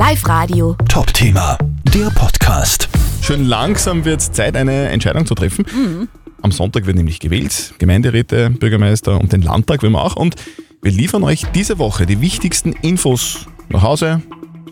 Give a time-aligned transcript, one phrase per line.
[0.00, 0.74] Live Radio.
[0.88, 1.58] Top-Thema,
[1.92, 2.88] der Podcast.
[3.20, 6.08] Schön langsam wird es Zeit, eine Entscheidung zu treffen.
[6.40, 7.74] Am Sonntag wird nämlich gewählt.
[7.76, 10.16] Gemeinderäte, Bürgermeister und den Landtag will wir auch.
[10.16, 10.36] Und
[10.80, 14.22] wir liefern euch diese Woche die wichtigsten Infos nach Hause,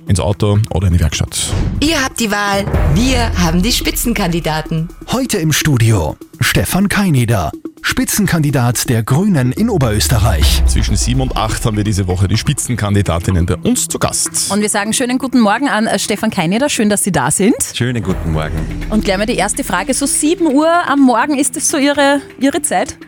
[0.06, 1.52] ins Auto oder in die Werkstatt.
[1.80, 2.64] Ihr habt die Wahl.
[2.94, 4.88] Wir haben die Spitzenkandidaten.
[5.12, 7.52] Heute im Studio Stefan Keineder,
[7.88, 10.62] Spitzenkandidat der Grünen in Oberösterreich.
[10.66, 14.52] Zwischen 7 und 8 haben wir diese Woche die Spitzenkandidatinnen bei uns zu Gast.
[14.52, 16.68] Und wir sagen schönen guten Morgen an äh, Stefan Keineder.
[16.68, 17.56] Schön, dass Sie da sind.
[17.72, 18.54] Schönen guten Morgen.
[18.90, 19.94] Und gleich mal die erste Frage.
[19.94, 22.96] So 7 Uhr am Morgen, ist das so Ihre, Ihre Zeit?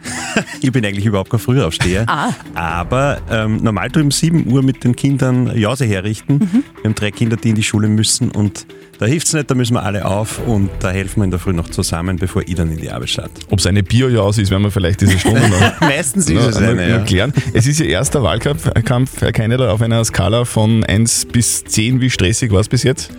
[0.62, 2.04] Ich bin eigentlich überhaupt kein Frühaufsteher.
[2.06, 2.32] Ah.
[2.54, 6.38] Aber ähm, normal tue ich um 7 Uhr mit den Kindern Jause herrichten.
[6.40, 8.66] Wir haben drei Kinder, die in die Schule müssen und
[9.00, 11.40] da hilft es nicht, da müssen wir alle auf und da helfen wir in der
[11.40, 13.32] Früh noch zusammen, bevor ich dann in die Arbeit starte.
[13.48, 17.06] Ob es eine Bio-Jause ist, werden wir vielleicht diese Stunde noch Meistens ist es eine,
[17.08, 17.28] ja.
[17.54, 22.02] Es ist Ihr erster Wahlkampf, Kampf, Herr Keineler, auf einer Skala von 1 bis 10.
[22.02, 23.10] Wie stressig war es bis jetzt?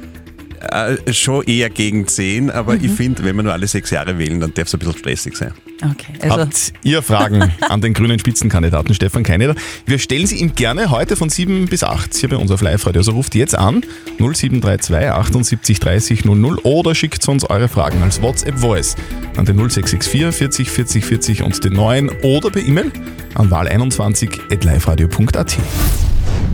[0.61, 4.39] Äh, schon eher gegen 10, aber ich finde, wenn wir nur alle sechs Jahre wählen,
[4.39, 5.53] dann darf es ein bisschen stressig sein.
[5.81, 6.13] Okay.
[6.21, 9.55] Also, Habt ihr Fragen an den grünen Spitzenkandidaten Stefan Keineder?
[9.87, 12.99] Wir stellen sie ihm gerne heute von 7 bis 8 hier bei uns auf Live-Radio.
[12.99, 13.81] Also ruft jetzt an
[14.19, 18.95] 0732 78 30 00 oder schickt uns eure Fragen als WhatsApp-Voice
[19.37, 22.91] an den 0664 40 40 40 und den 9 oder per E-Mail
[23.33, 25.57] an wahl21.liveradio.at.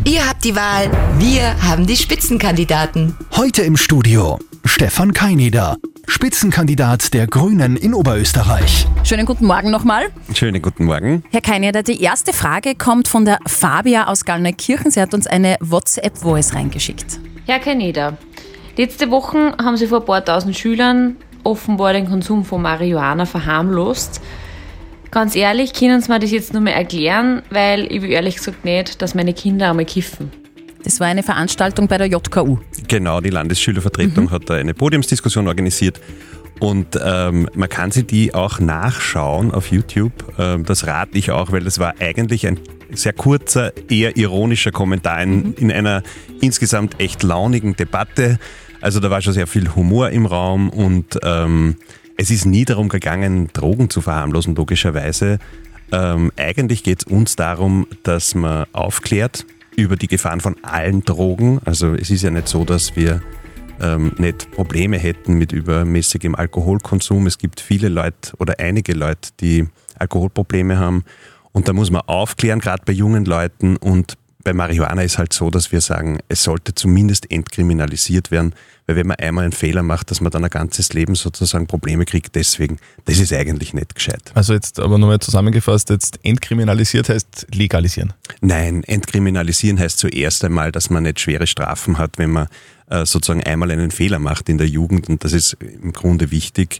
[0.07, 0.89] Ihr habt die Wahl.
[1.19, 3.13] Wir haben die Spitzenkandidaten.
[3.35, 5.75] Heute im Studio Stefan Keineder,
[6.07, 8.87] Spitzenkandidat der Grünen in Oberösterreich.
[9.03, 10.05] schönen guten Morgen nochmal.
[10.33, 11.25] Schönen guten Morgen.
[11.31, 14.91] Herr Keineder, die erste Frage kommt von der Fabia aus Gallneukirchen.
[14.91, 17.19] Sie hat uns eine WhatsApp-Voice reingeschickt.
[17.45, 18.17] Herr Kaneda,
[18.77, 24.21] letzte Woche haben Sie vor ein paar tausend Schülern offenbar den Konsum von Marihuana verharmlost.
[25.11, 28.65] Ganz ehrlich, können Sie mir das jetzt nur mal erklären, weil ich will ehrlich gesagt
[28.65, 30.31] nicht, dass meine Kinder einmal kiffen.
[30.83, 32.59] Das war eine Veranstaltung bei der JKU.
[32.87, 35.99] Genau, die Landesschülervertretung hat da eine Podiumsdiskussion organisiert
[36.59, 40.11] und ähm, man kann sich die auch nachschauen auf YouTube.
[40.37, 42.59] Ähm, das rate ich auch, weil das war eigentlich ein
[42.91, 46.03] sehr kurzer, eher ironischer Kommentar in, in einer
[46.41, 48.39] insgesamt echt launigen Debatte.
[48.81, 51.75] Also da war schon sehr viel Humor im Raum und ähm,
[52.17, 55.39] es ist nie darum gegangen, Drogen zu verharmlosen, logischerweise.
[55.91, 59.45] Ähm, eigentlich geht es uns darum, dass man aufklärt
[59.75, 61.59] über die Gefahren von allen Drogen.
[61.63, 63.21] Also es ist ja nicht so, dass wir
[63.79, 67.27] ähm, nicht Probleme hätten mit übermäßigem Alkoholkonsum.
[67.27, 69.67] Es gibt viele Leute oder einige Leute, die
[69.99, 71.03] Alkoholprobleme haben.
[71.51, 73.77] Und da muss man aufklären, gerade bei jungen Leuten.
[73.77, 78.95] Und bei Marihuana ist halt so, dass wir sagen, es sollte zumindest entkriminalisiert werden, weil
[78.95, 82.33] wenn man einmal einen Fehler macht, dass man dann ein ganzes Leben sozusagen Probleme kriegt.
[82.33, 84.21] Deswegen, das ist eigentlich nicht gescheit.
[84.35, 88.13] Also jetzt aber nochmal zusammengefasst, jetzt entkriminalisiert heißt legalisieren.
[88.39, 92.47] Nein, entkriminalisieren heißt zuerst einmal, dass man nicht schwere Strafen hat, wenn man
[92.89, 96.79] äh, sozusagen einmal einen Fehler macht in der Jugend und das ist im Grunde wichtig.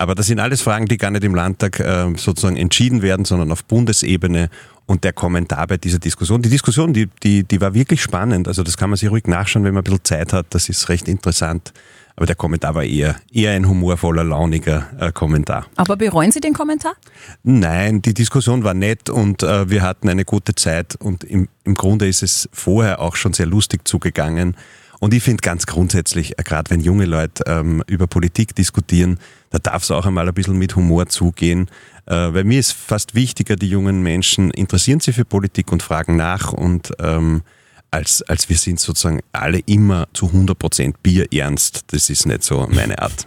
[0.00, 3.52] Aber das sind alles Fragen, die gar nicht im Landtag äh, sozusagen entschieden werden, sondern
[3.52, 4.48] auf Bundesebene.
[4.86, 8.48] Und der Kommentar bei dieser Diskussion, die Diskussion, die, die, die war wirklich spannend.
[8.48, 10.46] Also das kann man sich ruhig nachschauen, wenn man ein bisschen Zeit hat.
[10.50, 11.74] Das ist recht interessant.
[12.16, 15.66] Aber der Kommentar war eher, eher ein humorvoller, launiger äh, Kommentar.
[15.76, 16.94] Aber bereuen Sie den Kommentar?
[17.42, 21.74] Nein, die Diskussion war nett und äh, wir hatten eine gute Zeit und im, im
[21.74, 24.56] Grunde ist es vorher auch schon sehr lustig zugegangen.
[25.00, 29.18] Und ich finde ganz grundsätzlich, äh, gerade wenn junge Leute ähm, über Politik diskutieren,
[29.50, 31.68] da darf es auch einmal ein bisschen mit Humor zugehen.
[32.06, 36.16] Äh, weil mir ist fast wichtiger, die jungen Menschen interessieren sich für Politik und fragen
[36.16, 37.42] nach und ähm,
[37.90, 41.84] als, als wir sind sozusagen alle immer zu 100% Bier ernst.
[41.88, 43.24] Das ist nicht so meine Art.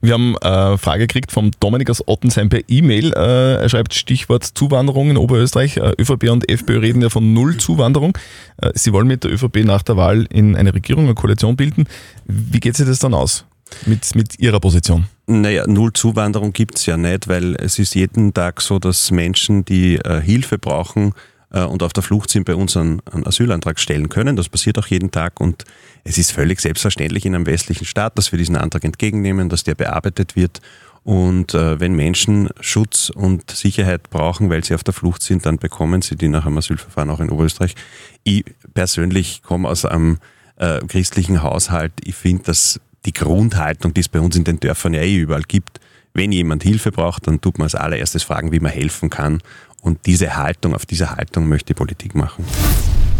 [0.00, 3.12] Wir haben eine Frage gekriegt vom Dominik aus Ottensheim per E-Mail.
[3.12, 5.76] Äh, Er schreibt Stichwort Zuwanderung in Oberösterreich.
[5.76, 8.16] Äh, ÖVP und FPÖ reden ja von Null Zuwanderung.
[8.58, 11.86] Äh, Sie wollen mit der ÖVP nach der Wahl in eine Regierung, eine Koalition bilden.
[12.24, 13.44] Wie geht sich das dann aus
[13.86, 15.06] mit, mit Ihrer Position?
[15.26, 19.96] Naja, Null Zuwanderung gibt's ja nicht, weil es ist jeden Tag so, dass Menschen, die
[19.96, 21.12] äh, Hilfe brauchen äh,
[21.58, 24.36] und auf der Flucht sind, bei uns einen, einen Asylantrag stellen können.
[24.36, 25.64] Das passiert auch jeden Tag und
[26.04, 29.74] es ist völlig selbstverständlich in einem westlichen Staat, dass wir diesen Antrag entgegennehmen, dass der
[29.74, 30.60] bearbeitet wird.
[31.02, 35.58] Und äh, wenn Menschen Schutz und Sicherheit brauchen, weil sie auf der Flucht sind, dann
[35.58, 37.74] bekommen sie die nach einem Asylverfahren auch in Oberösterreich.
[38.22, 40.18] Ich persönlich komme aus einem
[40.56, 41.92] äh, christlichen Haushalt.
[42.04, 45.42] Ich finde, dass die Grundhaltung, die es bei uns in den Dörfern ja eh überall
[45.42, 45.80] gibt,
[46.12, 49.40] wenn jemand Hilfe braucht, dann tut man als allererstes fragen, wie man helfen kann.
[49.80, 52.44] Und diese Haltung, auf diese Haltung möchte ich Politik machen.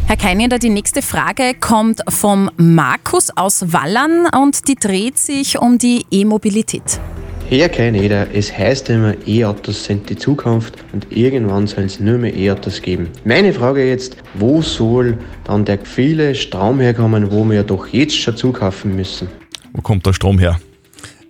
[0.06, 5.78] Herr Keineder, die nächste Frage kommt vom Markus aus Wallern und die dreht sich um
[5.78, 7.00] die E-Mobilität.
[7.48, 12.34] Herr Keineder, es heißt immer, E-Autos sind die Zukunft und irgendwann soll es nur mehr
[12.34, 13.08] E-Autos geben.
[13.24, 18.16] Meine Frage jetzt, wo soll dann der viele Strom herkommen, wo wir ja doch jetzt
[18.16, 19.28] schon zukaufen müssen?
[19.72, 20.60] Wo kommt der Strom her?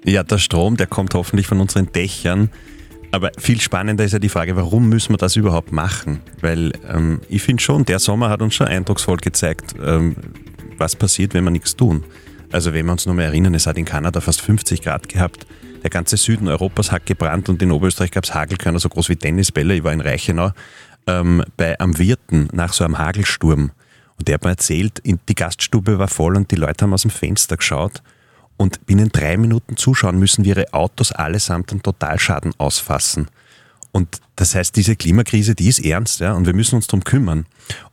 [0.04, 2.50] Ja, der Strom, der kommt hoffentlich von unseren Dächern.
[3.12, 6.20] Aber viel spannender ist ja die Frage, warum müssen wir das überhaupt machen?
[6.40, 10.14] Weil ähm, ich finde schon, der Sommer hat uns schon eindrucksvoll gezeigt, ähm,
[10.78, 12.04] was passiert, wenn wir nichts tun.
[12.52, 15.46] Also wenn wir uns noch mal erinnern, es hat in Kanada fast 50 Grad gehabt.
[15.82, 19.16] Der ganze Süden Europas hat gebrannt und in Oberösterreich gab es Hagelkörner so groß wie
[19.16, 19.74] Tennisbälle.
[19.74, 20.52] Ich war in Reichenau
[21.06, 23.72] ähm, bei am Wirten nach so einem Hagelsturm.
[24.18, 27.10] Und der hat mir erzählt, die Gaststube war voll und die Leute haben aus dem
[27.10, 28.02] Fenster geschaut
[28.60, 33.28] und binnen drei Minuten zuschauen müssen, wie ihre Autos allesamt einen Totalschaden ausfassen.
[33.90, 37.46] Und das heißt, diese Klimakrise, die ist ernst, ja, und wir müssen uns darum kümmern.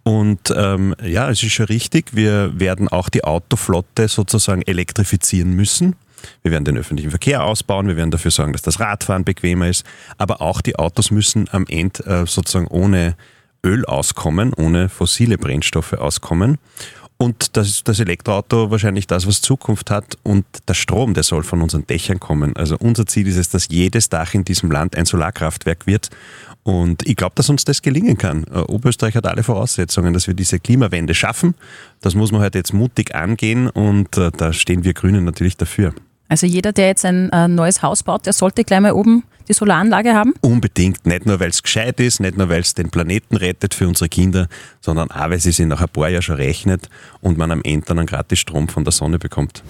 [0.03, 5.95] Und ähm, ja, es ist schon richtig, wir werden auch die Autoflotte sozusagen elektrifizieren müssen.
[6.43, 9.85] Wir werden den öffentlichen Verkehr ausbauen, wir werden dafür sorgen, dass das Radfahren bequemer ist,
[10.17, 13.15] aber auch die Autos müssen am Ende äh, sozusagen ohne
[13.63, 16.57] Öl auskommen, ohne fossile Brennstoffe auskommen.
[17.17, 20.17] Und das das Elektroauto wahrscheinlich das, was Zukunft hat.
[20.23, 22.55] Und der Strom, der soll von unseren Dächern kommen.
[22.55, 26.09] Also unser Ziel ist es, dass jedes Dach in diesem Land ein Solarkraftwerk wird.
[26.63, 28.43] Und ich glaube, dass uns das gelingen kann.
[28.53, 31.55] Äh, Oberösterreich hat alle Voraussetzungen, dass wir diese Klimawende schaffen.
[32.01, 35.93] Das muss man halt jetzt mutig angehen und äh, da stehen wir Grünen natürlich dafür.
[36.29, 39.53] Also jeder, der jetzt ein äh, neues Haus baut, der sollte gleich mal oben die
[39.53, 40.33] Solaranlage haben?
[40.41, 41.05] Unbedingt.
[41.05, 44.09] Nicht nur, weil es gescheit ist, nicht nur, weil es den Planeten rettet für unsere
[44.09, 44.47] Kinder,
[44.81, 46.89] sondern auch, weil sie sich nach ein paar Jahren schon rechnet
[47.21, 49.63] und man am Ende dann einen gratis Strom von der Sonne bekommt.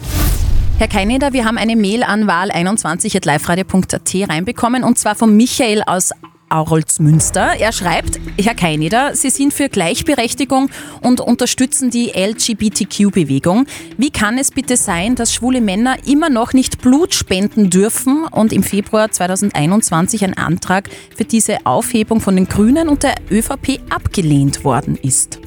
[0.79, 6.11] Herr Keineder, wir haben eine Mail an wahl21.liveradio.at reinbekommen und zwar von Michael aus
[6.49, 7.55] Aurolsmünster.
[7.59, 10.69] Er schreibt, Herr Keineder, Sie sind für Gleichberechtigung
[11.01, 13.65] und unterstützen die LGBTQ-Bewegung.
[13.97, 18.53] Wie kann es bitte sein, dass schwule Männer immer noch nicht Blut spenden dürfen und
[18.53, 24.63] im Februar 2021 ein Antrag für diese Aufhebung von den Grünen und der ÖVP abgelehnt
[24.63, 25.39] worden ist?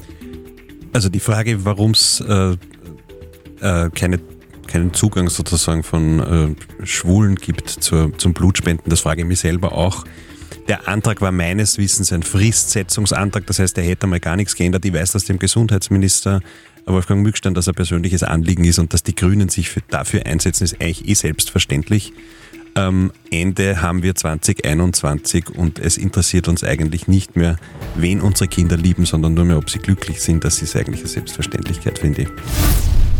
[0.93, 2.55] Also die Frage, warum es äh,
[3.61, 4.19] äh, keine
[4.71, 9.73] keinen Zugang sozusagen von äh, Schwulen gibt zur, zum Blutspenden, das frage ich mich selber
[9.73, 10.05] auch.
[10.67, 14.85] Der Antrag war meines Wissens ein Fristsetzungsantrag, das heißt, er hätte mal gar nichts geändert.
[14.85, 16.41] Ich weiß, dass dem Gesundheitsminister
[16.85, 20.63] Wolfgang Mückstein das ein persönliches Anliegen ist und dass die Grünen sich für, dafür einsetzen,
[20.63, 22.13] ist eigentlich eh selbstverständlich.
[22.75, 27.57] Ähm, Ende haben wir 2021 und es interessiert uns eigentlich nicht mehr,
[27.95, 30.43] wen unsere Kinder lieben, sondern nur mehr, ob sie glücklich sind.
[30.43, 32.27] Das ist eigentlich eine Selbstverständlichkeit, finde ich.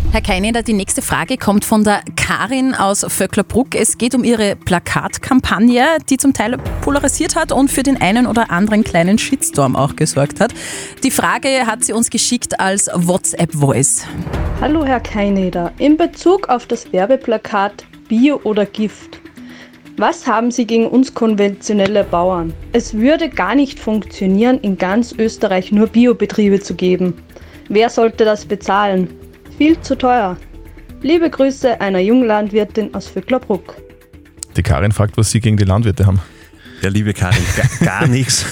[0.09, 3.75] Herr Keineder, die nächste Frage kommt von der Karin aus Vöcklerbruck.
[3.75, 8.51] Es geht um ihre Plakatkampagne, die zum Teil polarisiert hat und für den einen oder
[8.51, 10.53] anderen kleinen Shitstorm auch gesorgt hat.
[11.03, 14.05] Die Frage hat sie uns geschickt als WhatsApp-Voice.
[14.59, 19.21] Hallo Herr Keineder, in Bezug auf das Werbeplakat Bio oder Gift.
[19.97, 22.53] Was haben Sie gegen uns konventionelle Bauern?
[22.71, 27.13] Es würde gar nicht funktionieren, in ganz Österreich nur Biobetriebe zu geben.
[27.69, 29.07] Wer sollte das bezahlen?
[29.57, 30.37] Viel zu teuer.
[31.01, 33.75] Liebe Grüße einer jungen Landwirtin aus Vöcklerbruck.
[34.55, 36.19] Die Karin fragt, was Sie gegen die Landwirte haben.
[36.81, 37.69] Ja, liebe Karin, gar,
[38.01, 38.45] gar nichts.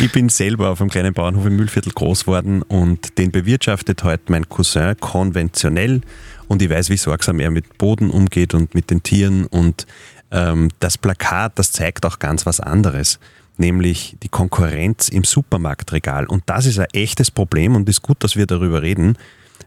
[0.00, 4.24] Ich bin selber auf einem kleinen Bauernhof im Müllviertel groß geworden und den bewirtschaftet heute
[4.28, 6.00] mein Cousin konventionell
[6.48, 9.86] und ich weiß, wie sorgsam er mit Boden umgeht und mit den Tieren und
[10.32, 13.20] ähm, das Plakat, das zeigt auch ganz was anderes,
[13.56, 18.24] nämlich die Konkurrenz im Supermarktregal und das ist ein echtes Problem und es ist gut,
[18.24, 19.16] dass wir darüber reden,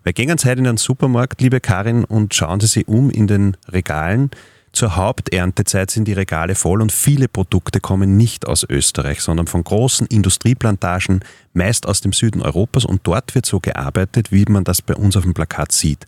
[0.04, 3.56] wir gehen heute in den Supermarkt, liebe Karin, und schauen Sie sich um in den
[3.70, 4.32] Regalen.
[4.74, 9.64] Zur Haupterntezeit sind die Regale voll und viele Produkte kommen nicht aus Österreich, sondern von
[9.64, 14.82] großen Industrieplantagen, meist aus dem Süden Europas und dort wird so gearbeitet, wie man das
[14.82, 16.08] bei uns auf dem Plakat sieht.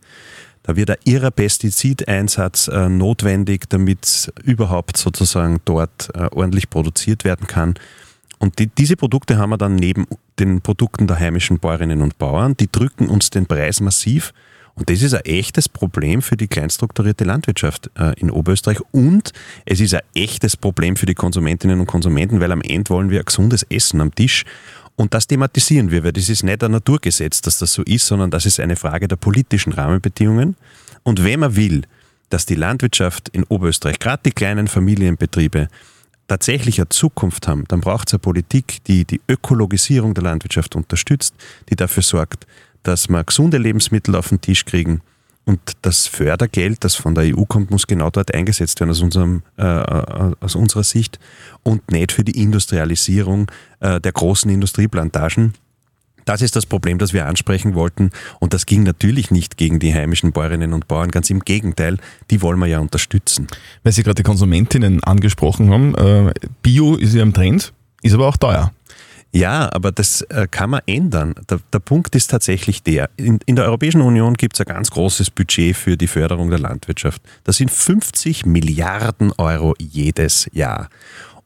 [0.64, 7.46] Da wird ein irrer Pestizideinsatz äh, notwendig, damit überhaupt sozusagen dort äh, ordentlich produziert werden
[7.46, 7.76] kann.
[8.40, 10.08] Und die, diese Produkte haben wir dann neben
[10.40, 12.56] den Produkten der heimischen Bäuerinnen und Bauern.
[12.58, 14.34] Die drücken uns den Preis massiv.
[14.76, 18.80] Und das ist ein echtes Problem für die kleinstrukturierte Landwirtschaft äh, in Oberösterreich.
[18.92, 19.32] Und
[19.66, 23.20] es ist ein echtes Problem für die Konsumentinnen und Konsumenten, weil am Ende wollen wir
[23.20, 24.44] ein gesundes Essen am Tisch.
[24.98, 28.32] Und das thematisieren wir, weil das ist nicht ein Naturgesetz, dass das so ist, sondern
[28.32, 30.56] das ist eine Frage der politischen Rahmenbedingungen.
[31.04, 31.84] Und wenn man will,
[32.30, 35.68] dass die Landwirtschaft in Oberösterreich, gerade die kleinen Familienbetriebe,
[36.28, 41.36] tatsächlich eine Zukunft haben, dann braucht es eine Politik, die die Ökologisierung der Landwirtschaft unterstützt,
[41.70, 42.48] die dafür sorgt,
[42.84, 45.02] dass wir gesunde Lebensmittel auf den Tisch kriegen.
[45.46, 49.44] Und das Fördergeld, das von der EU kommt, muss genau dort eingesetzt werden aus, unserem,
[49.58, 51.20] äh, aus unserer Sicht
[51.62, 55.54] und nicht für die Industrialisierung äh, der großen Industrieplantagen,
[56.26, 58.10] Das ist das Problem, das wir ansprechen wollten.
[58.40, 61.12] Und das ging natürlich nicht gegen die heimischen Bäuerinnen und Bauern.
[61.12, 61.98] Ganz im Gegenteil,
[62.32, 63.48] die wollen wir ja unterstützen.
[63.84, 68.28] Weil Sie gerade die Konsumentinnen angesprochen haben, äh, Bio ist ja im Trend, ist aber
[68.28, 68.72] auch teuer.
[69.36, 71.36] Ja, aber das äh, kann man ändern.
[71.50, 73.10] Der, der Punkt ist tatsächlich der.
[73.18, 76.60] In, in der Europäischen Union gibt es ein ganz großes Budget für die Förderung der
[76.60, 77.22] Landwirtschaft.
[77.44, 80.90] Das sind 50 Milliarden Euro jedes Jahr.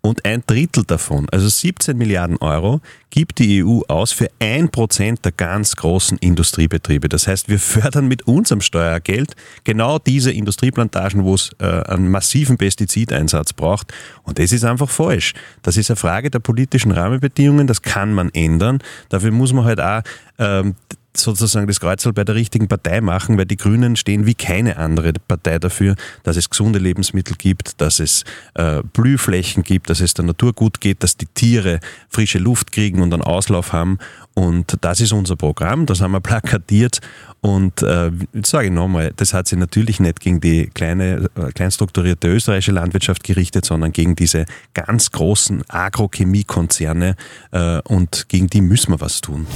[0.01, 2.79] Und ein Drittel davon, also 17 Milliarden Euro,
[3.09, 7.09] gibt die EU aus für ein Prozent der ganz großen Industriebetriebe.
[7.09, 12.57] Das heißt, wir fördern mit unserem Steuergeld genau diese Industrieplantagen, wo es äh, einen massiven
[12.57, 13.93] Pestizideinsatz braucht.
[14.23, 15.33] Und das ist einfach falsch.
[15.63, 18.79] Das ist eine Frage der politischen Rahmenbedingungen, das kann man ändern.
[19.09, 20.01] Dafür muss man halt auch
[20.37, 20.75] ähm,
[21.15, 25.13] sozusagen das Kreuzel bei der richtigen Partei machen, weil die Grünen stehen wie keine andere
[25.13, 28.23] Partei dafür, dass es gesunde Lebensmittel gibt, dass es
[28.53, 33.01] äh, Blühflächen gibt, dass es der Natur gut geht, dass die Tiere frische Luft kriegen
[33.01, 33.97] und einen Auslauf haben.
[34.35, 36.99] Und das ist unser Programm, das haben wir plakatiert.
[37.41, 38.11] Und äh,
[38.43, 43.23] sage ich nochmal, das hat sich natürlich nicht gegen die kleine, äh, kleinstrukturierte österreichische Landwirtschaft
[43.23, 47.15] gerichtet, sondern gegen diese ganz großen Agrochemiekonzerne.
[47.51, 49.47] Äh, und gegen die müssen wir was tun.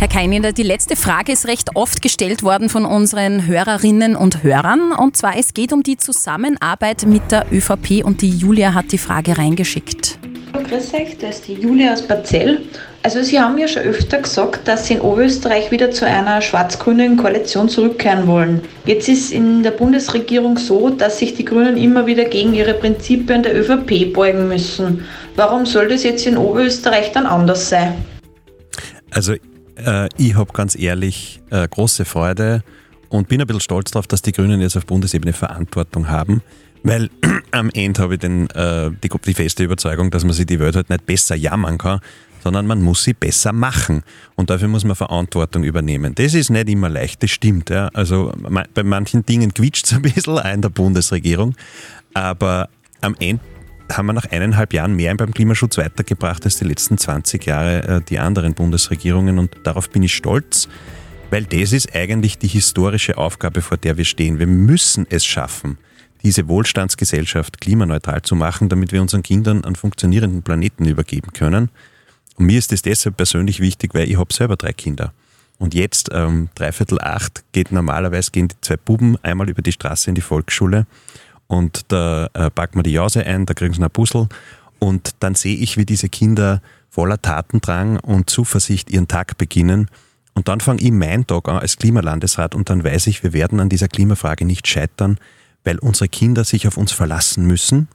[0.00, 4.92] Herr Keininder, die letzte Frage ist recht oft gestellt worden von unseren Hörerinnen und Hörern.
[4.92, 8.98] Und zwar, es geht um die Zusammenarbeit mit der ÖVP und die Julia hat die
[8.98, 10.20] Frage reingeschickt.
[10.52, 12.60] Grüß euch, das ist die Julia aus Barzell.
[13.02, 17.16] Also Sie haben ja schon öfter gesagt, dass Sie in Oberösterreich wieder zu einer schwarz-grünen
[17.16, 18.60] Koalition zurückkehren wollen.
[18.86, 23.42] Jetzt ist in der Bundesregierung so, dass sich die Grünen immer wieder gegen ihre Prinzipien
[23.42, 25.04] der ÖVP beugen müssen.
[25.34, 27.94] Warum soll das jetzt in Oberösterreich dann anders sein?
[29.10, 29.34] Also
[29.84, 32.62] äh, ich habe ganz ehrlich äh, große Freude
[33.08, 36.42] und bin ein bisschen stolz darauf, dass die Grünen jetzt auf Bundesebene Verantwortung haben.
[36.82, 37.10] Weil
[37.50, 40.76] am Ende habe ich den, äh, die, die feste Überzeugung, dass man sich die Welt
[40.76, 42.00] halt nicht besser jammern kann,
[42.42, 44.02] sondern man muss sie besser machen.
[44.36, 46.14] Und dafür muss man Verantwortung übernehmen.
[46.14, 47.70] Das ist nicht immer leicht, das stimmt.
[47.70, 47.88] Ja.
[47.94, 48.32] Also
[48.74, 51.54] bei manchen Dingen quietscht es ein bisschen auch in der Bundesregierung.
[52.14, 52.68] Aber
[53.00, 53.42] am Ende
[53.92, 58.00] haben wir nach eineinhalb Jahren mehr beim Klimaschutz weitergebracht als die letzten 20 Jahre äh,
[58.02, 59.38] die anderen Bundesregierungen.
[59.38, 60.68] Und darauf bin ich stolz,
[61.30, 64.38] weil das ist eigentlich die historische Aufgabe, vor der wir stehen.
[64.38, 65.78] Wir müssen es schaffen,
[66.22, 71.70] diese Wohlstandsgesellschaft klimaneutral zu machen, damit wir unseren Kindern einen funktionierenden Planeten übergeben können.
[72.36, 75.12] Und mir ist es deshalb persönlich wichtig, weil ich habe selber drei Kinder.
[75.58, 80.08] Und jetzt, ähm, dreiviertel acht, geht normalerweise gehen die zwei Buben einmal über die Straße
[80.08, 80.86] in die Volksschule
[81.48, 84.28] und da äh, packen wir die Jause ein, da kriegen sie einen Puzzle
[84.78, 89.88] und dann sehe ich, wie diese Kinder voller Tatendrang und Zuversicht ihren Tag beginnen.
[90.34, 93.58] Und dann fange ich meinen Tag an als Klimalandesrat und dann weiß ich, wir werden
[93.60, 95.18] an dieser Klimafrage nicht scheitern,
[95.64, 97.88] weil unsere Kinder sich auf uns verlassen müssen.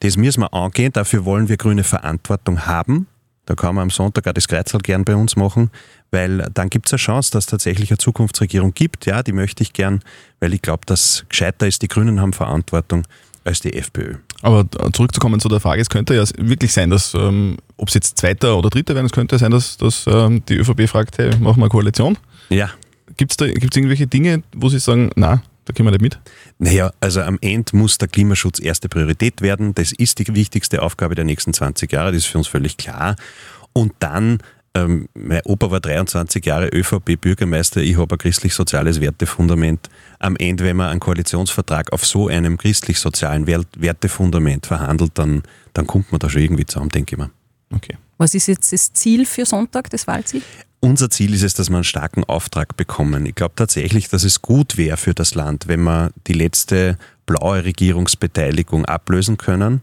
[0.00, 3.06] Das müssen wir angehen, dafür wollen wir grüne Verantwortung haben.
[3.46, 5.70] Da kann man am Sonntag auch das Kreuzel gern bei uns machen,
[6.10, 9.06] weil dann gibt es eine Chance, dass es tatsächlich eine Zukunftsregierung gibt.
[9.06, 10.00] Ja, die möchte ich gern,
[10.40, 13.06] weil ich glaube, dass gescheiter ist, die Grünen haben Verantwortung
[13.44, 14.16] als die FPÖ.
[14.42, 18.18] Aber zurückzukommen zu der Frage, es könnte ja wirklich sein, dass, ähm, ob es jetzt
[18.18, 21.58] Zweiter oder Dritter werden, es könnte sein, dass, dass ähm, die ÖVP fragt, hey, machen
[21.58, 22.18] wir eine Koalition?
[22.48, 22.70] Ja.
[23.16, 26.18] Gibt es da gibt's irgendwelche Dinge, wo Sie sagen, na, da können wir nicht mit?
[26.58, 29.74] Naja, also am Ende muss der Klimaschutz erste Priorität werden.
[29.74, 33.16] Das ist die wichtigste Aufgabe der nächsten 20 Jahre, das ist für uns völlig klar.
[33.72, 34.38] Und dann
[34.76, 39.88] ähm, mein Opa war 23 Jahre ÖVP-Bürgermeister, ich habe ein christlich-soziales Wertefundament.
[40.18, 45.42] Am Ende, wenn man einen Koalitionsvertrag auf so einem christlich-sozialen Wertefundament verhandelt, dann,
[45.72, 47.30] dann kommt man da schon irgendwie zusammen, denke ich mal.
[47.74, 47.96] Okay.
[48.18, 50.42] Was ist jetzt das Ziel für Sonntag, das Wahlziel?
[50.80, 53.26] Unser Ziel ist es, dass wir einen starken Auftrag bekommen.
[53.26, 57.64] Ich glaube tatsächlich, dass es gut wäre für das Land, wenn wir die letzte blaue
[57.64, 59.82] Regierungsbeteiligung ablösen können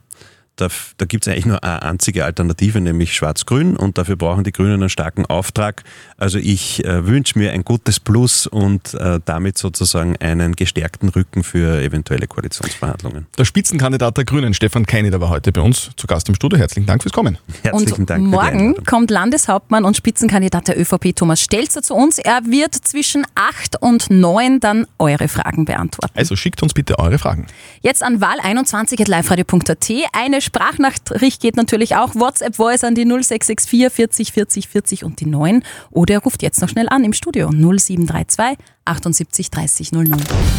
[0.55, 0.67] da,
[0.97, 4.73] da gibt es eigentlich nur eine einzige Alternative, nämlich Schwarz-Grün und dafür brauchen die Grünen
[4.73, 5.83] einen starken Auftrag.
[6.17, 11.43] Also ich äh, wünsche mir ein gutes Plus und äh, damit sozusagen einen gestärkten Rücken
[11.43, 13.25] für eventuelle Koalitionsverhandlungen.
[13.37, 16.59] Der Spitzenkandidat der Grünen, Stefan Keineder, war heute bei uns zu Gast im Studio.
[16.59, 17.39] Herzlichen Dank fürs Kommen.
[17.63, 18.27] Herzlichen und Dank.
[18.27, 22.19] Morgen kommt Landeshauptmann und Spitzenkandidat der ÖVP Thomas Stelzer zu uns.
[22.19, 26.13] Er wird zwischen 8 und 9 dann eure Fragen beantworten.
[26.15, 27.47] Also schickt uns bitte eure Fragen.
[27.81, 29.91] Jetzt an wahl21.liveradio.at.
[30.13, 32.13] Eine Sprachnachricht geht natürlich auch.
[32.13, 35.63] WhatsApp Voice an die 0664 40 40 40 und die 9.
[35.89, 40.05] Oder ruft jetzt noch schnell an im Studio 0732 78 30 00.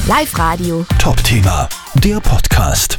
[0.08, 0.84] Live Radio.
[0.98, 2.98] Top Thema, der Podcast.